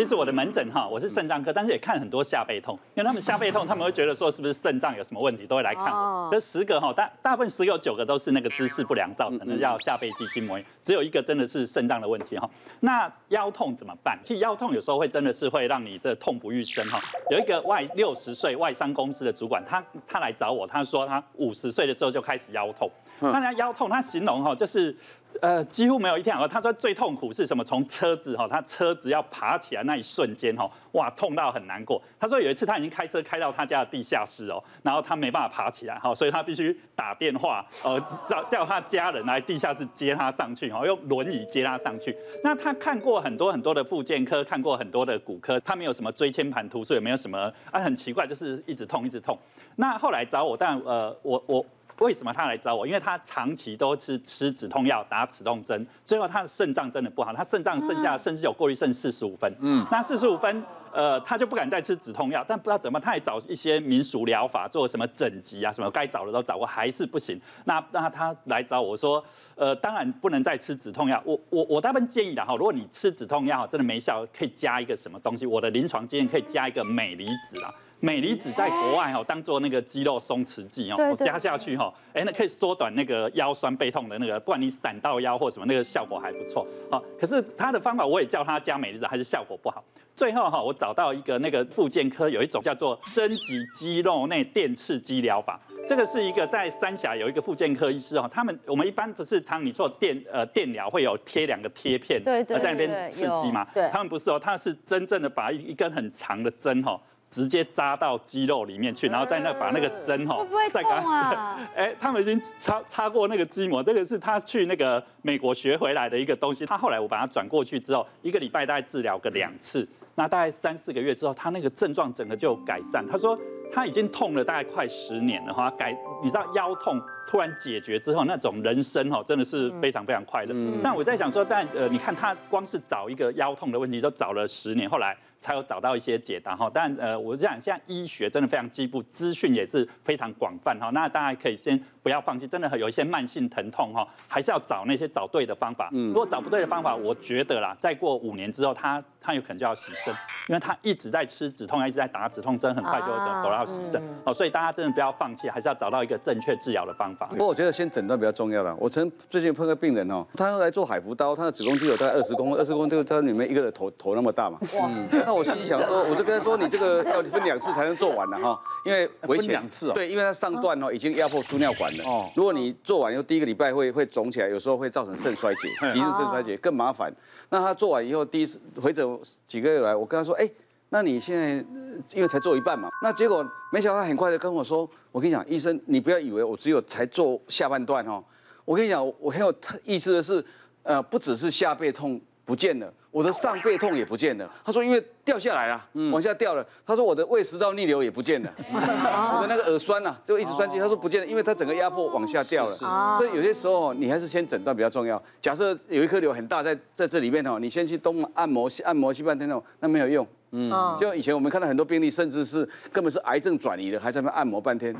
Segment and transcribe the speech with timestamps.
[0.00, 6.30] 其实我的门诊哈，我是肾脏科，但是也看很多下背痛，因为他们下背痛，他们会觉得说是不是肾脏有什么问题，都会来看我。
[6.32, 12.48] 这十个哈，大大部分十有九个都是那个姿势不良造成的，叫下背肌筋膜炎，只有一个真的是肾脏的问题哈。
[12.80, 14.18] 那腰痛怎么办？
[14.24, 16.98] 其实腰痛有时候会真的是会让你的痛不欲生哈。
[17.30, 22.90] 有一个外六十岁外商公司的主管，他他来找我，他说他五十岁的时候就开始腰痛。
[23.20, 24.96] 那他腰痛，他形容哈，就是
[25.42, 26.48] 呃几乎没有一天好。
[26.48, 27.62] 他说最痛苦是什么？
[27.62, 32.00] 从车子哈，他车子要爬起来那一瞬间哈，哇，痛到很难过。
[32.16, 42.16] 他说有一次他已经开车开到他家的地下室哦，然后他没办法爬起来哈，所以他必须打电话呃叫叫他家人来地下室接他上去哈，用轮椅接他上去。
[42.44, 49.36] 那他看过很多很多的复健科，看过很多的骨科，他没有什么椎间盘突出，也没有什么啊，很奇怪，就是一直痛一直痛。
[49.74, 51.66] 那后来找我，但呃我我。
[52.00, 52.86] 为什么他来找我？
[52.86, 59.50] 因为他长期都是吃止痛药、打止痛针，最后他的肾脏真的不好，他肾脏剩下甚至有过滤剩四十五分。
[59.60, 67.38] 嗯，那四十五分，呃，他就不敢再吃止痛药，但不知道怎么，他也找一些民俗疗法，做什么整脊啊，什么该找的都找过，还是不行。
[67.64, 69.22] 那那他来找我说，
[69.54, 71.22] 呃，当然不能再吃止痛药。
[71.26, 75.44] 我我我大部分建议的哈，如果你吃止痛药真的没效，可以加一个什么东西？
[75.44, 77.72] 我的临床经验可以加一个镁离子啦。
[78.00, 86.66] 镁离子在国外哦，当做那个肌肉松弛剂哦，我加下去哈，哎，那可以缩短那个腰酸背痛的那个，不管你闪到腰或什么，那个效果还不错。
[86.90, 89.84] 好，可是他的方法我也叫他加镁离子，还是效果不好。
[90.14, 107.00] 最后哈，我找到一个那个复健科有一种叫做针击肌肉内电刺激疗法，这个是一个在三峡有一个复健科医师哦，他们我们一般不是常你做电呃电疗会有贴两个贴片，对对，在那边刺激嘛，对，他们不是哦，他是真正的把一一根很长的针哈。
[107.30, 116.66] 直接扎到肌肉里面去，然后在那把那个针哈，再给他， 哎，他们已经插插过那个筋膜，这个是他去那个美国学回来的一个东西。
[116.66, 123.06] 他后来我把它转过去之后，一个礼拜大概治疗个两次，那大概三四个月之后，他那个症状整个就改善。
[123.06, 123.38] 他说
[123.72, 130.80] 他已经痛了大概快十年了哈，改你知道腰痛突然解决之后，那种人生哈真的是非常非常快乐。
[130.82, 135.16] 但我在想说，但呃，你看他光是找一个腰痛的问题就找了十年，后来。
[135.40, 145.88] 才有找到一些解答哈，但呃，我是讲现在医学真的非常进步，资讯也是非常广泛哈，那大家可以先不要放弃，真的有一些慢性疼痛哈，还是要找那些找对的方法。
[145.92, 150.12] 嗯，如果找不对的方法，我觉得啦，再过五年之后，他他有可能就要洗肾，
[150.48, 154.02] 因为他一直在吃止痛药，一直在打止痛针，很快就会走走到洗肾。
[154.24, 157.26] 哦，所以大家真的不要放弃，还是要找到一个正确治疗的方法。
[157.28, 158.76] 不过我觉得先诊断比较重要了。
[158.78, 164.58] 我曾最近碰个病人哦，他要来做海服刀，他的子宫肌有大概二十公分，二十公分就他里面一个人头头那么大嘛。
[164.74, 164.90] 哇，
[165.30, 166.02] 那我心里想说。
[166.10, 169.50] 我就跟他说，你这个要分两次才能做完了哈，因为危险。
[169.50, 172.04] 两次哦对，因为它上段哦已经压迫输尿管了。
[172.04, 172.28] 哦。
[172.34, 177.14] 如果你做完以后第一个礼拜会会肿起来，有时候会造成肾衰竭，急性肾衰竭更麻烦。
[177.48, 179.06] 那他做完以后第一次回诊
[179.46, 180.50] 几个月来，我跟他说，哎，
[180.88, 181.64] 那你现在
[182.12, 188.20] 因为才做一半嘛，那结果没想到他很快的跟我说，我跟你讲，医生你不要以为我只有才做下半段哦，
[188.64, 189.54] 我跟你讲，我很有
[189.84, 190.44] 意思的是，
[190.82, 192.92] 呃，不只是下背痛不见了。
[193.10, 196.64] 我的上背痛也不见了，他说因为掉下来了，往下掉了。
[196.86, 200.78] 他说我的胃食道逆流也不见了，我的那个耳酸呐、啊、就一直酸气。
[200.78, 202.76] 他说不见了，因为他整个压迫往下掉了。
[203.18, 205.20] 所以有些时候你还是先诊断比较重要。
[205.40, 210.26] 假设有一颗瘤很大在在这里面哦，你先去东按摩按摩西半天哦，那没有用。
[210.52, 214.94] 嗯，就以前我们看到很多病例，甚至是根本是癌症转移的，还在那边按摩半天。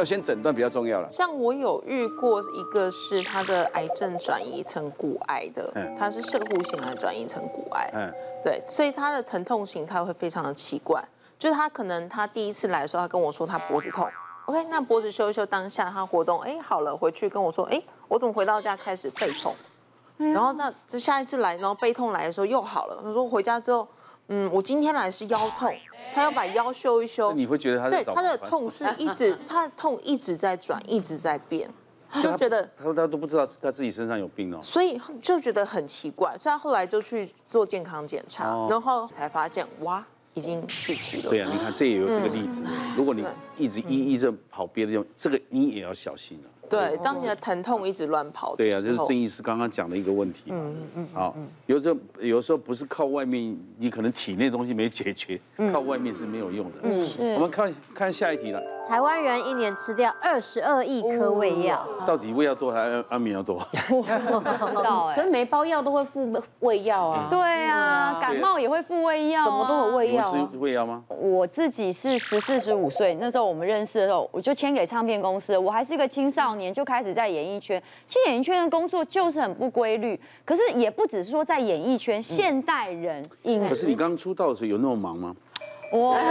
[0.00, 1.10] 要先诊断比较重要了。
[1.10, 8.10] 像我有遇过一个是他的癌症转移成骨癌的，他是射护腺癌转移成骨癌，嗯，
[8.42, 11.04] 对，所以他的疼痛形态会非常的奇怪，
[11.38, 14.08] 就是他可能他第一次来的时候，他跟我说他脖子痛
[14.46, 19.54] ，OK，那脖子修一修，当下他活动，哎，好了，回去跟我说，哎，我怎么回到家开始背痛，
[20.16, 23.86] 然后那这下一次来，然后背痛来的时候又好了，他说回家之后，
[24.30, 25.72] 嗯，我今天来是腰痛。
[26.12, 31.72] 他要把腰修一修，你会觉得他对他的痛是一直， 他的痛一直在转，一直在变，
[32.20, 40.04] 就觉得他他都不知道他自己身上有病哦，所以就觉得很奇怪，所以他后来就去做健康检查，然后才发现哇，
[40.34, 41.30] 已经四期了。
[41.30, 42.64] 对啊，你看这也有这个例子，
[42.96, 43.24] 如果你
[43.56, 46.59] 一直依依着跑别的地方，这个你也要小心了。
[46.70, 50.44] 对，当你的疼痛一直乱跑，对啊，就是郑医师刚刚讲的一个问题。
[50.46, 51.08] 嗯嗯嗯。
[51.12, 51.34] 好，
[51.66, 55.40] 有时候有时候不是靠外面，你可能体内东西没解决，
[55.72, 56.78] 靠外面是没有用的。
[56.82, 58.62] 嗯，我们看看下一题了。
[58.88, 63.58] 台湾人一年吃掉二十二亿颗胃药，到底胃药多还是安眠药多？
[63.88, 65.16] 不知道哎。
[65.16, 67.28] 可是每包药都会附胃药啊。
[67.30, 69.44] 对啊，感冒也会附胃药。
[69.44, 70.32] 什么都有胃药。
[70.32, 71.04] 吃胃药吗？
[71.08, 76.59] 我自己是十四十五岁，那时候我们认识的时候，我就签给唱片公司，我还是一个青少年。
[76.60, 77.82] 年就开始在演艺圈。
[78.06, 83.74] 其实演艺圈的工作就是很不规律，可是也不只是说在演艺圈，现代人饮食。
[83.74, 85.34] 可是你刚出道的时候有那么忙吗？
[85.92, 86.16] 我。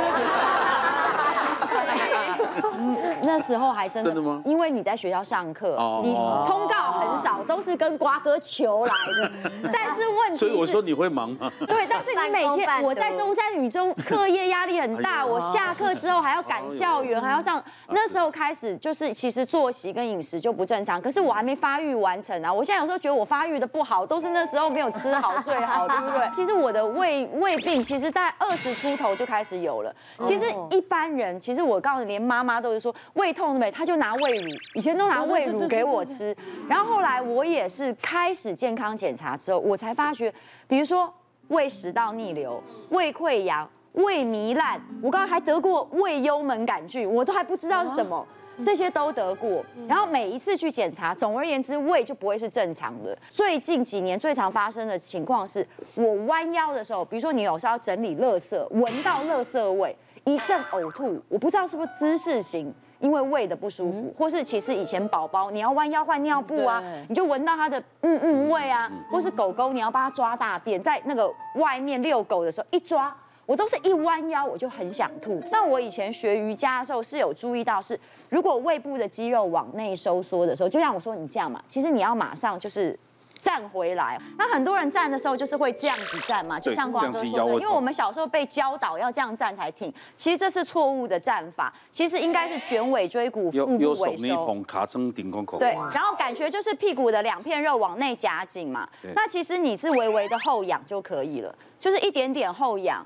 [3.21, 4.41] 那时候还真的，真的吗？
[4.45, 9.31] 因为你在学校上课，你通告很少，都是跟瓜哥求来的。
[9.71, 11.51] 但是问题是，所以我说你会忙吗？
[11.67, 17.61] 对，但是你每天 我在中山女中课业压力很大，我下课之后还要赶校园，还要上。
[17.89, 22.51] 那时候开始就是其实作息跟饮食就不正常，可是我还没发育完成啊。
[22.51, 26.29] 我现在有时候觉得我发育的不好，都是那时候没有吃好睡好，对不对？
[26.33, 29.93] 其实我的胃胃病其实在二十出头就开始有了。
[30.25, 32.95] 其实一般人，其实我告诉你，连妈妈都是说。
[33.13, 33.71] 胃痛对不对？
[33.71, 36.35] 他就拿胃乳，以前都拿胃乳给我吃。
[36.69, 40.33] 然后后来我也是开始健康检查之后，我才发觉，
[40.67, 41.13] 比如说
[41.49, 48.25] 胃食道逆流、胃溃疡、胃糜烂，我刚刚还得过胃幽门杆菌，我都还不知道是什么，
[48.63, 49.63] 这些都得过。
[49.87, 53.17] 然后每一次去检查，总而言之，胃就不会是正常的。
[53.31, 59.95] 最近几年最常发生的情况是，我弯腰的时候，比如说你有时候要整理垃圾，闻到垃圾味，
[60.25, 62.73] 一阵呕吐，我不知道是不是姿势型。
[62.99, 75.41] 因为胃的不舒服，或是其实以前宝宝你要弯腰换尿布啊，你就闻到它的嗯嗯味啊，或是狗狗你要帮它抓大便，在那个外面遛狗的时候一抓，我都是一弯腰我就很想吐。
[75.49, 82.99] 那我以前学瑜伽的时候是有注意到，是如果胃部的肌肉往内收缩的时候，就像我说你这样嘛，其实你要马上就是。
[83.41, 103.05] 站回来，那很多人站的时候就是会这样子站嘛，就像瓜哥说的，因为我们小时候被教导要这样站才挺，其实这是错误的站法，其实应该是卷尾椎骨，腹部尾收，卡撑顶空口，对，然后感觉就是屁股的两片肉往内夹紧嘛，那其实你是微微的后仰就可以了，就是一点点后仰，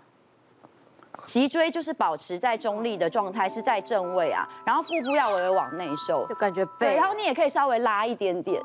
[1.25, 8.62] 脊椎就是保持在中立的状态，是在正位啊，然后腹部要微微往内收，就感觉背，然后你也可以稍微拉一点点。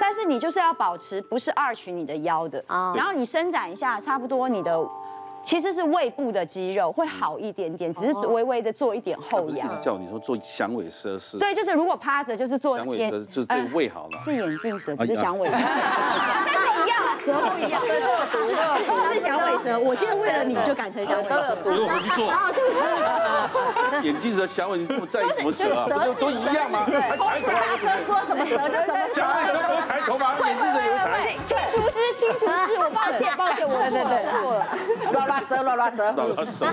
[0.00, 2.64] 但是你就是要保持不是 arch 你的腰的，
[2.96, 4.80] 然后你伸展一下，差不多你的
[5.42, 9.66] 其实是胃部的肌肉会好一点点，只是微微的做一点后仰。
[9.66, 11.38] 一直叫你说做响尾蛇式。
[11.38, 14.18] 对，就是如果趴着就是做响尾蛇，就是对胃好了。
[14.18, 15.56] 是眼镜蛇，不是响尾蛇。
[15.56, 17.80] 但是一样啊，蛇都一样。
[18.32, 21.58] 对对是是响尾蛇，我今天为了你就改成小尾蛇。
[21.64, 22.30] 我回去做。
[22.30, 22.80] 啊，对不起。
[24.08, 25.84] 眼镜蛇、响尾，你这么在意什么蛇啊？
[25.84, 26.86] 蛇都一样吗？
[26.86, 27.00] 对。
[27.00, 29.14] 大哥说什么蛇就什么蛇。
[29.14, 30.34] 响尾蛇不会抬头吗？
[30.46, 31.36] 眼镜蛇也会抬。
[31.44, 35.26] 青竹丝，青竹丝，我抱歉，抱歉，我对对对错了。
[35.26, 36.66] 拉舌，拉拉舌，拉蛇。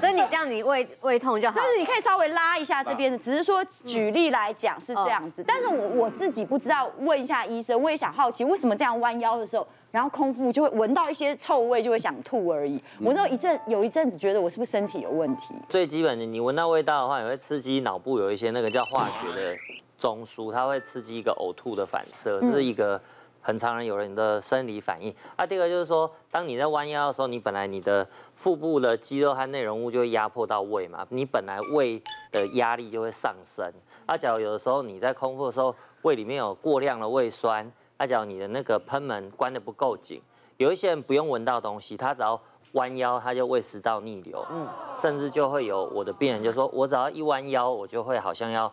[0.00, 1.54] 所以你这样，你胃胃痛就好。
[1.54, 5.44] 就是你可以稍微拉一下这边的，只是说举例来讲是这样子。
[5.46, 12.82] 但是我我自己不知道，问一下医生，我也想好奇为什么这样弯腰的时候，然后空腹就会闻到一些臭味，就会想吐而已。
[13.02, 15.52] 我那一阵有一阵子觉得我是不是身体有问题？
[15.68, 19.54] 最基本的，你闻到味道的话，也会刺激脑部有一些那个叫化学的
[19.98, 22.98] 中枢，它会刺激一个呕吐的反射，这是一个。
[23.40, 25.14] 很常人有人的生理反应。
[25.34, 33.72] 啊，第二个就是说，当你在弯腰的时候，你本来你的腹部的肌肉和内容物就会压迫到胃嘛，你本来胃的压力就会上升。
[34.04, 40.20] 啊，假如有的时候你在空腹的时候，胃里面有过量的胃酸，啊，假如你的那个喷门关得不够紧，
[40.58, 42.40] 有一些人不用闻到东西，他只要
[42.72, 48.72] 弯腰，他就胃食道逆流，嗯，甚至就会有我的病人就说，我只要一弯腰，我就会好像要。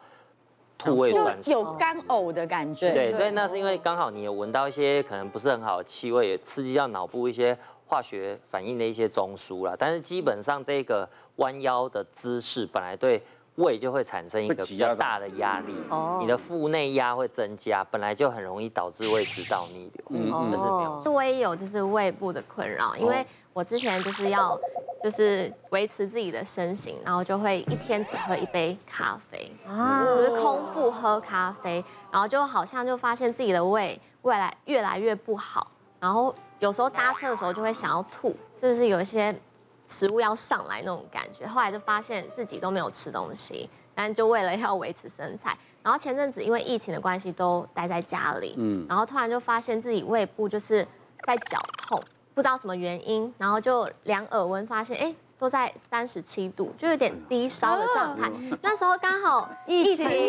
[0.78, 2.92] 吐胃酸，有干呕的感觉。
[2.94, 9.74] 对，所以那是因为刚好你有闻到一些可能不是很好的气味，也刺激到脑部一些化学反应的一些中枢啦。
[9.80, 13.24] 但是基本上这个弯腰的姿势本来对
[13.56, 15.74] 胃就会产生一个比较大的压力，
[16.20, 20.06] 你的腹内压会增加，本来就很容易导致胃食道逆流。
[20.10, 21.02] 嗯嗯，这是没有。
[21.12, 24.60] 我也有就是胃部的困扰，因为我之前就是要。
[25.04, 35.68] 就是维持自己的身形，然后就会一天只喝一杯咖啡，啊，就是空腹喝咖啡，然后就好像就发现自己的胃未来越来越不好，
[36.00, 39.36] 然后有时候搭车的时候就会想要吐，就是有一些
[39.86, 41.48] 食物要上来那种感觉。
[41.48, 45.58] 后来就发现自己都没有吃东西，但就为了要维持身材。
[45.84, 50.86] 然后前阵子因为疫情的关系都待在家里，嗯，然后突然就发现自己胃部就是
[51.26, 52.04] 在绞痛。
[52.34, 58.30] 不知道什么原因，然后就量耳温，发现哎，都在三十七度，就有点低烧的状态。
[58.62, 60.28] 那时候刚好疫情期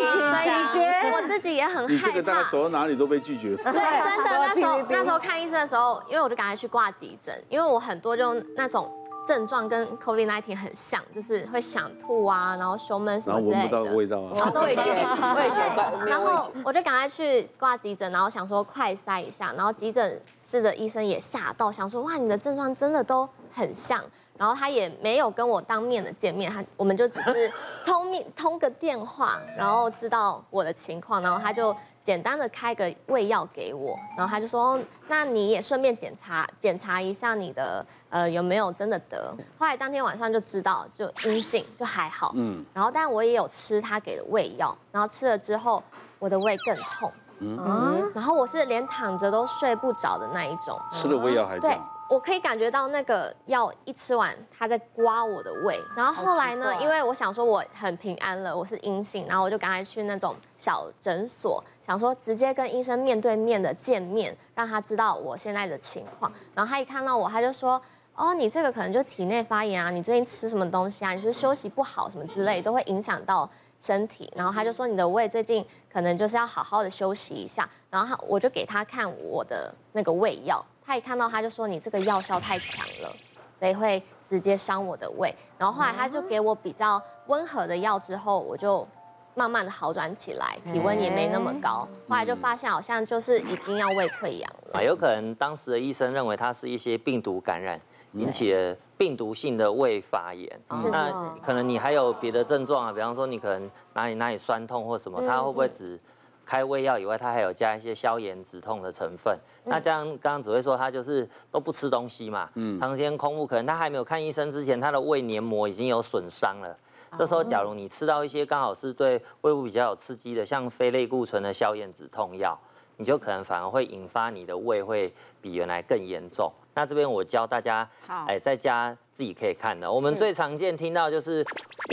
[0.71, 1.93] 间，我自己也很害怕。
[1.93, 3.57] 你这个大概走到哪里都被拒绝。
[3.57, 8.89] 对，真的那时候那时候看医生的时候，因为我就赶快去挂急诊，因为我很多就那种。
[9.27, 13.69] 症状跟 COVID-19 很像，就是会想吐啊，然后胸闷什么之类的。
[13.69, 14.31] 然后闻不到味道啊。
[14.33, 14.91] 然后都会觉得，
[15.35, 16.05] 我也觉得。
[16.07, 24.01] 然后我就赶快去挂急诊，然后想说快筛一下，然后急诊室的医生也吓到，想说哇，你的症状真的都很像。
[24.37, 27.51] 然后他也没有跟我当面的见面，他我们就只是
[27.85, 39.35] 通面通个电话，然后知道我的情况，然后他就简单的开个胃药给我，然后他就说，那你也顺便检查检查一下你的呃有没有真的得。
[39.57, 42.31] 后来当天晚上就知道就阴性，就还好。
[42.35, 42.63] 嗯。
[42.73, 45.83] 然后但我也有吃他给的胃药，然后吃了之后
[46.19, 47.11] 我的胃更痛。
[47.39, 48.11] 嗯。
[48.13, 50.79] 然后我是连躺着都睡不着的那一种。
[50.91, 51.77] 吃了胃药还这样？
[51.77, 51.96] 对。
[52.09, 55.77] 我可以感觉到那个药一吃完，他在刮我的胃。
[55.95, 66.31] 然后后来呢，因为我想说我很平安了，我是阴性，然后我就赶快去那种小诊所，想说直接跟医生面对面的见面，让他知道我现在的情况。
[66.55, 67.81] 然后他一看到我，他就说
[68.15, 71.11] ：“哦，你这个可能就体内发炎啊，你最近吃什么东西啊？
[71.11, 73.49] 你是休息不好什么之类，都会影响到
[73.81, 80.65] 身体。”然后他就说：“你的胃最近可能就是要好好的休息一下。”然后我就给他看我的那个胃药。
[80.87, 83.13] 他一看到他就说，你这个药效太强了，
[83.59, 85.35] 所以会直接伤我的胃。
[85.57, 88.87] 然后后来他就给我比较温和的药，之后我就
[89.35, 91.85] 慢慢的好转起来，体温也没那么高。
[92.07, 94.79] 后来就发现好像就是已经要胃溃疡了。
[94.79, 97.77] 啊，有可能当时的医生认为它是一些病毒感染
[98.13, 100.49] 引起的病毒性的胃发炎。
[100.69, 101.11] 那
[101.43, 105.99] 可能你还有别的症状啊，比方说你可能哪里哪里酸痛或什么，他会不会只？
[106.47, 109.37] 开胃药以外，它还有加一些消炎止痛的成分。
[109.65, 116.73] 那这样刚刚只会说他就是都不吃东西嘛，嗯，长时间空腹，可能他还没有看医生之前，他的胃黏膜已经有损伤了。
[117.17, 122.57] 这时候，假如你吃到一些刚好是对胃部比较有刺激的，像非类固醇的消炎止痛药，
[122.97, 125.11] 你就可能反而会引发你的胃会
[125.41, 126.51] 比原来更严重。
[126.73, 127.87] 那这边我教大家，
[128.27, 129.91] 哎，在家自己可以看的。
[129.91, 131.43] 我们最常见听到就是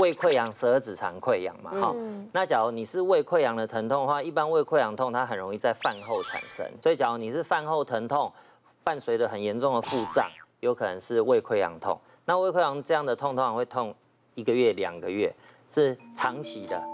[0.01, 1.95] 胃溃疡、十二指肠溃疡嘛，哈。
[2.33, 8.31] 那假如你是胃溃疡的疼痛的话，一般胃溃疡痛它很容易在饭后产生，所以假如你是饭后疼痛，
[8.83, 10.31] 伴随着很严重的腹胀，
[10.61, 11.99] 有可能是胃溃疡痛。
[12.27, 13.95] 那胃溃疡这样的痛通常会痛
[14.35, 15.35] 一个月、两个月，
[15.71, 16.94] 是长期的。